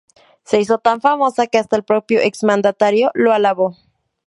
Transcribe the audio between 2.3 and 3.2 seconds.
mandatario